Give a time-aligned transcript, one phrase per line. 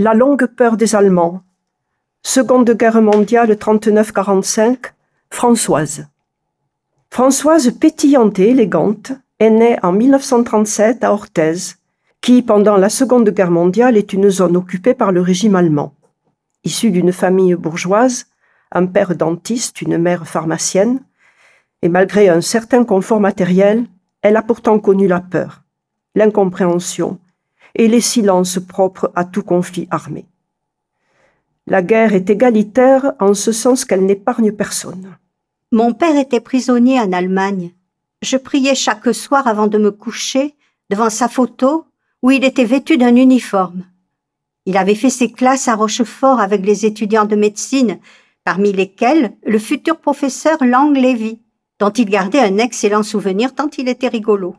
[0.00, 1.42] La longue peur des Allemands.
[2.22, 4.92] Seconde Guerre mondiale 39-45.
[5.28, 6.06] Françoise.
[7.10, 11.74] Françoise pétillante et élégante est née en 1937 à Orthez,
[12.20, 15.94] qui, pendant la Seconde Guerre mondiale, est une zone occupée par le régime allemand.
[16.62, 18.26] Issue d'une famille bourgeoise,
[18.70, 21.00] un père dentiste, une mère pharmacienne,
[21.82, 23.84] et malgré un certain confort matériel,
[24.22, 25.64] elle a pourtant connu la peur,
[26.14, 27.18] l'incompréhension
[27.74, 30.26] et les silences propres à tout conflit armé.
[31.66, 35.16] La guerre est égalitaire en ce sens qu'elle n'épargne personne.
[35.70, 37.72] Mon père était prisonnier en Allemagne.
[38.22, 40.54] Je priais chaque soir avant de me coucher
[40.88, 41.84] devant sa photo
[42.22, 43.84] où il était vêtu d'un uniforme.
[44.64, 47.98] Il avait fait ses classes à Rochefort avec les étudiants de médecine,
[48.44, 51.40] parmi lesquels le futur professeur Lang Levy,
[51.78, 54.56] dont il gardait un excellent souvenir tant il était rigolo.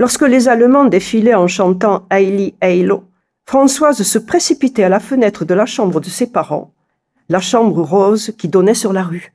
[0.00, 3.04] Lorsque les Allemands défilaient en chantant Heili Heilo,
[3.44, 6.72] Françoise se précipitait à la fenêtre de la chambre de ses parents,
[7.28, 9.34] la chambre rose qui donnait sur la rue.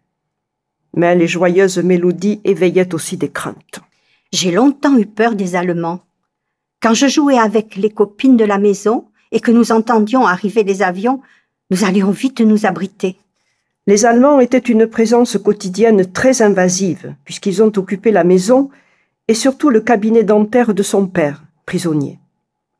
[0.95, 3.81] Mais les joyeuses mélodies éveillaient aussi des craintes.
[4.33, 5.99] J'ai longtemps eu peur des Allemands.
[6.81, 10.81] Quand je jouais avec les copines de la maison et que nous entendions arriver les
[10.81, 11.21] avions,
[11.69, 13.17] nous allions vite nous abriter.
[13.85, 18.71] Les Allemands étaient une présence quotidienne très invasive, puisqu'ils ont occupé la maison
[19.27, 22.19] et surtout le cabinet dentaire de son père, prisonnier.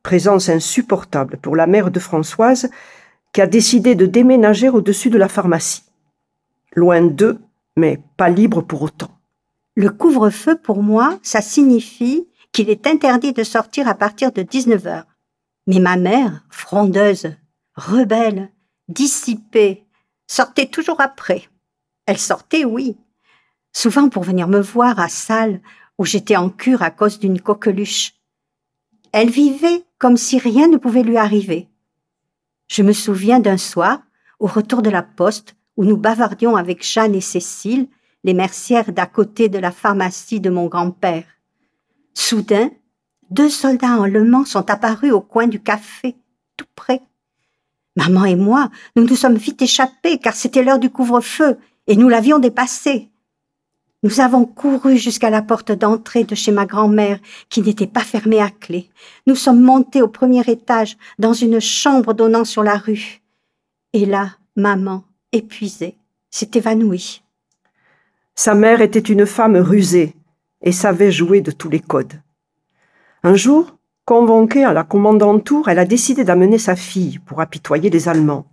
[0.03, 2.69] Présence insupportable pour la mère de Françoise,
[3.33, 5.83] qui a décidé de déménager au-dessus de la pharmacie.
[6.73, 7.39] Loin d'eux,
[7.75, 9.11] mais pas libre pour autant.
[9.75, 14.87] Le couvre-feu, pour moi, ça signifie qu'il est interdit de sortir à partir de 19
[14.87, 15.07] heures.
[15.67, 17.35] Mais ma mère, frondeuse,
[17.75, 18.49] rebelle,
[18.87, 19.83] dissipée,
[20.27, 21.43] sortait toujours après.
[22.05, 22.95] Elle sortait, oui.
[23.73, 25.59] Souvent pour venir me voir à salle
[25.97, 28.13] où j'étais en cure à cause d'une coqueluche.
[29.11, 31.69] Elle vivait comme si rien ne pouvait lui arriver.
[32.67, 34.01] Je me souviens d'un soir,
[34.39, 37.87] au retour de la poste, où nous bavardions avec Jeanne et Cécile,
[38.23, 41.25] les mercières d'à côté de la pharmacie de mon grand-père.
[42.13, 42.71] Soudain,
[43.29, 46.15] deux soldats en Mans sont apparus au coin du café,
[46.57, 47.01] tout près.
[47.95, 52.09] Maman et moi, nous nous sommes vite échappés car c'était l'heure du couvre-feu et nous
[52.09, 53.09] l'avions dépassé.
[54.05, 57.17] Nous avons couru jusqu'à la porte d'entrée de chez ma grand-mère,
[57.49, 58.91] qui n'était pas fermée à clé.
[59.25, 63.23] Nous sommes montés au premier étage, dans une chambre donnant sur la rue.
[63.93, 65.97] Et là, maman, épuisée,
[66.29, 67.23] s'est évanouie.
[68.35, 70.13] Sa mère était une femme rusée
[70.61, 72.21] et savait jouer de tous les codes.
[73.23, 78.07] Un jour, convoquée à la commandanture, elle a décidé d'amener sa fille pour apitoyer les
[78.07, 78.45] Allemands.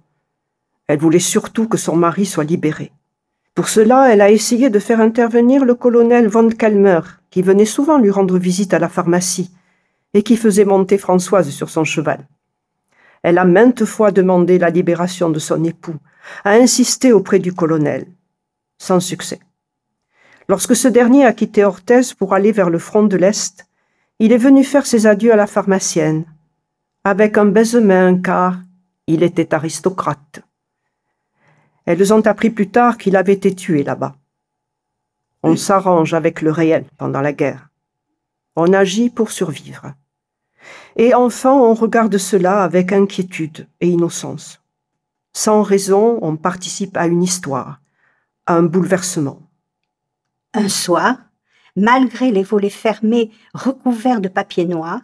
[0.86, 2.90] Elle voulait surtout que son mari soit libéré.
[3.54, 7.98] Pour cela, elle a essayé de faire intervenir le colonel von Kelmer, qui venait souvent
[7.98, 9.50] lui rendre visite à la pharmacie
[10.14, 12.26] et qui faisait monter Françoise sur son cheval.
[13.22, 15.96] Elle a maintes fois demandé la libération de son époux,
[16.44, 18.06] a insisté auprès du colonel,
[18.78, 19.40] sans succès.
[20.48, 23.66] Lorsque ce dernier a quitté Orthez pour aller vers le front de l'Est,
[24.18, 26.24] il est venu faire ses adieux à la pharmacienne,
[27.04, 28.58] avec un baisement car
[29.06, 30.42] il était aristocrate.
[31.84, 34.16] Elles ont appris plus tard qu'il avait été tué là-bas.
[35.42, 37.68] On s'arrange avec le réel pendant la guerre.
[38.54, 39.94] On agit pour survivre.
[40.96, 44.60] Et enfin, on regarde cela avec inquiétude et innocence.
[45.32, 47.80] Sans raison, on participe à une histoire,
[48.46, 49.40] à un bouleversement.
[50.54, 51.16] Un soir,
[51.74, 55.00] malgré les volets fermés recouverts de papier noir,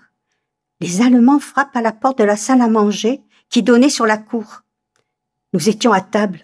[0.80, 4.18] les Allemands frappent à la porte de la salle à manger qui donnait sur la
[4.18, 4.62] cour.
[5.54, 6.40] Nous étions à table.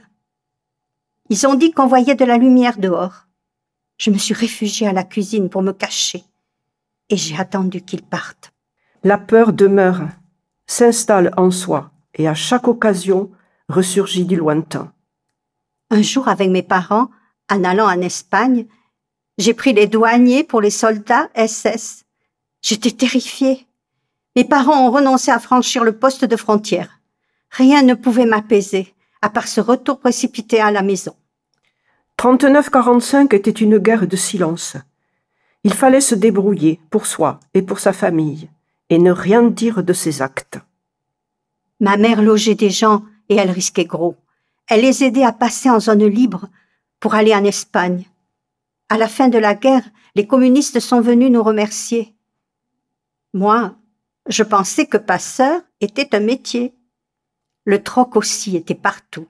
[1.30, 3.26] Ils ont dit qu'on voyait de la lumière dehors.
[3.96, 6.24] Je me suis réfugiée à la cuisine pour me cacher,
[7.08, 8.52] et j'ai attendu qu'ils partent.
[9.04, 10.02] La peur demeure,
[10.66, 13.30] s'installe en soi, et à chaque occasion
[13.68, 14.92] ressurgit du lointain.
[15.90, 17.10] Un jour, avec mes parents,
[17.50, 18.66] en allant en Espagne,
[19.38, 22.04] j'ai pris les douaniers pour les soldats SS.
[22.62, 23.66] J'étais terrifiée.
[24.36, 27.00] Mes parents ont renoncé à franchir le poste de frontière.
[27.50, 28.94] Rien ne pouvait m'apaiser
[29.24, 31.16] à part ce retour précipité à la maison.
[32.18, 34.76] 39-45 était une guerre de silence.
[35.62, 38.50] Il fallait se débrouiller pour soi et pour sa famille,
[38.90, 40.58] et ne rien dire de ses actes.
[41.80, 44.14] Ma mère logeait des gens et elle risquait gros.
[44.68, 46.48] Elle les aidait à passer en zone libre
[47.00, 48.04] pour aller en Espagne.
[48.90, 52.14] À la fin de la guerre, les communistes sont venus nous remercier.
[53.32, 53.74] Moi,
[54.28, 56.74] je pensais que passeur était un métier.
[57.64, 59.26] Le troc aussi était partout.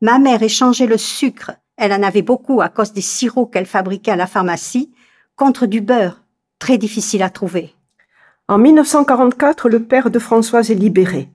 [0.00, 4.12] Ma mère échangeait le sucre, elle en avait beaucoup à cause des sirops qu'elle fabriquait
[4.12, 4.92] à la pharmacie,
[5.36, 6.22] contre du beurre,
[6.58, 7.74] très difficile à trouver.
[8.48, 11.28] En 1944, le père de Françoise est libéré,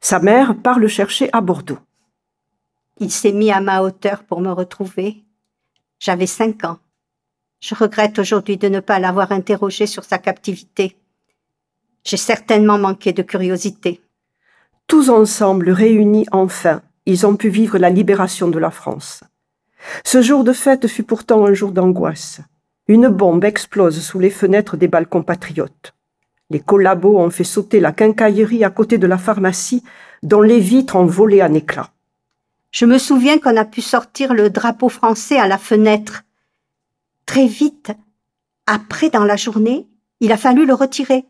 [0.00, 1.78] Sa mère part le chercher à Bordeaux.
[2.98, 5.24] Il s'est mis à ma hauteur pour me retrouver.
[5.98, 6.78] J'avais cinq ans.
[7.60, 10.96] Je regrette aujourd'hui de ne pas l'avoir interrogé sur sa captivité.
[12.04, 14.03] J'ai certainement manqué de curiosité.
[14.94, 19.24] Tous ensemble, réunis enfin, ils ont pu vivre la libération de la France.
[20.04, 22.42] Ce jour de fête fut pourtant un jour d'angoisse.
[22.86, 25.94] Une bombe explose sous les fenêtres des balcons patriotes.
[26.48, 29.82] Les collabos ont fait sauter la quincaillerie à côté de la pharmacie,
[30.22, 31.90] dont les vitres ont volé en éclats.
[32.70, 36.22] Je me souviens qu'on a pu sortir le drapeau français à la fenêtre.
[37.26, 37.90] Très vite,
[38.68, 39.88] après dans la journée,
[40.20, 41.24] il a fallu le retirer.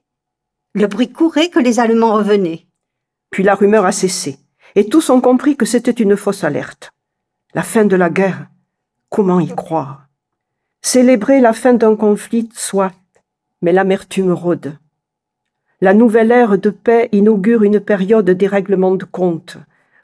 [0.75, 2.67] Le bruit courait que les Allemands revenaient.
[3.31, 4.39] Puis la rumeur a cessé,
[4.75, 6.93] et tous ont compris que c'était une fausse alerte.
[7.55, 8.49] La fin de la guerre,
[9.09, 10.09] comment y croire?
[10.83, 12.93] Célébrer la fin d'un conflit, soit,
[13.63, 14.77] mais l'amertume rôde.
[15.81, 19.57] La nouvelle ère de paix inaugure une période dérèglement de compte,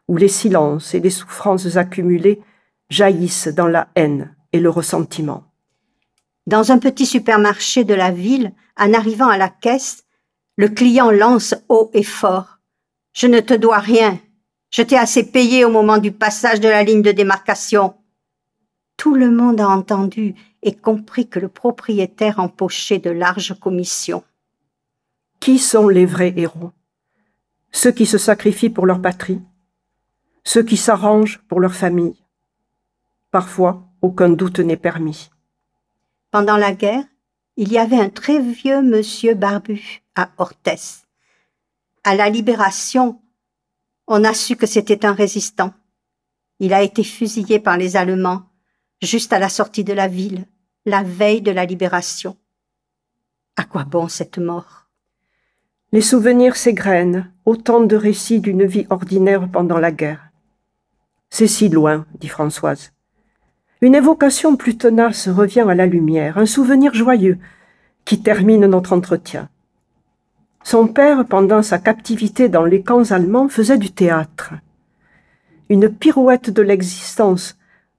[0.09, 2.41] où les silences et les souffrances accumulées
[2.89, 5.45] jaillissent dans la haine et le ressentiment.
[6.47, 10.05] Dans un petit supermarché de la ville, en arrivant à la caisse,
[10.57, 12.60] le client lance haut et fort.
[13.12, 14.19] Je ne te dois rien.
[14.71, 17.95] Je t'ai assez payé au moment du passage de la ligne de démarcation.
[18.97, 24.23] Tout le monde a entendu et compris que le propriétaire empochait de larges commissions.
[25.41, 26.73] Qui sont les vrais héros?
[27.73, 29.41] Ceux qui se sacrifient pour leur patrie,
[30.45, 32.17] ceux qui s'arrangent pour leur famille.
[33.31, 35.31] Parfois, aucun doute n'est permis.
[36.31, 37.05] Pendant la guerre,
[37.57, 41.07] il y avait un très vieux monsieur barbu à Orthès.
[42.02, 43.20] À la libération,
[44.06, 45.75] on a su que c'était un résistant.
[46.58, 48.44] Il a été fusillé par les Allemands
[49.02, 50.47] juste à la sortie de la ville,
[50.87, 52.38] la veille de la libération.
[53.56, 54.87] À quoi bon cette mort?
[55.93, 60.31] Les souvenirs s'égrènent, autant de récits d'une vie ordinaire pendant la guerre.
[61.29, 62.93] C'est si loin, dit Françoise.
[63.82, 67.38] Une évocation plus tenace revient à la lumière, un souvenir joyeux
[68.06, 69.50] qui termine notre entretien.
[70.62, 74.55] Son père, pendant sa captivité dans les camps allemands, faisait du théâtre.
[75.69, 77.57] Une pirouette de l'existence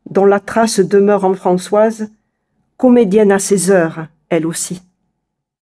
[0.09, 2.11] dont la trace demeure en Françoise,
[2.77, 4.81] comédienne à ses heures, elle aussi.